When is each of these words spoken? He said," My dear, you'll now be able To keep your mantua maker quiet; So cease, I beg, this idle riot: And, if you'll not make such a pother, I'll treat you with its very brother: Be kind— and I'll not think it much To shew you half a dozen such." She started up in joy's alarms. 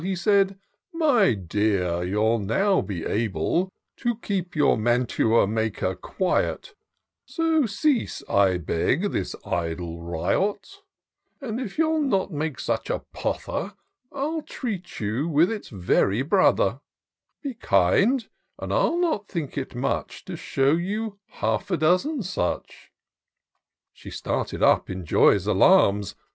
He 0.03 0.15
said," 0.15 0.57
My 1.05 1.35
dear, 1.35 2.03
you'll 2.03 2.39
now 2.39 2.81
be 2.81 3.05
able 3.05 3.69
To 3.97 4.15
keep 4.17 4.55
your 4.55 4.75
mantua 4.75 5.45
maker 5.45 5.93
quiet; 5.93 6.73
So 7.27 7.67
cease, 7.67 8.23
I 8.27 8.57
beg, 8.57 9.11
this 9.11 9.35
idle 9.45 10.01
riot: 10.01 10.79
And, 11.39 11.59
if 11.59 11.77
you'll 11.77 12.01
not 12.01 12.31
make 12.33 12.59
such 12.59 12.89
a 12.89 13.03
pother, 13.13 13.73
I'll 14.11 14.41
treat 14.41 14.99
you 14.99 15.27
with 15.27 15.51
its 15.51 15.69
very 15.69 16.23
brother: 16.23 16.79
Be 17.43 17.53
kind— 17.53 18.27
and 18.59 18.73
I'll 18.73 18.97
not 18.97 19.27
think 19.27 19.55
it 19.55 19.75
much 19.75 20.25
To 20.25 20.35
shew 20.35 20.79
you 20.79 21.19
half 21.27 21.69
a 21.69 21.77
dozen 21.77 22.23
such." 22.23 22.91
She 23.93 24.09
started 24.09 24.63
up 24.63 24.89
in 24.89 25.05
joy's 25.05 25.45
alarms. 25.45 26.15